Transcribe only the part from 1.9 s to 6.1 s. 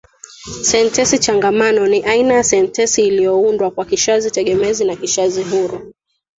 aina ya sentensi iliyoundwa kwa kishazi tegemezi na kishazi huru.